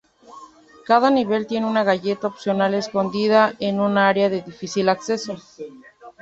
Cada 0.87 1.11
nivel 1.11 1.45
tiene 1.45 1.67
una 1.67 1.83
galleta 1.83 2.25
opcional 2.25 2.73
escondida 2.73 3.53
en 3.59 3.79
un 3.79 3.99
área 3.99 4.29
de 4.29 4.41
difícil 4.41 4.89
acceso. 4.89 5.37